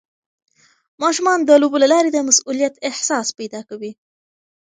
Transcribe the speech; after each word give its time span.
ماشومان 1.03 1.39
د 1.43 1.51
لوبو 1.61 1.77
له 1.83 1.87
لارې 1.93 2.09
د 2.13 2.17
مسؤلیت 2.27 2.73
احساس 2.89 3.27
پیدا 3.39 3.61
کوي. 3.69 3.91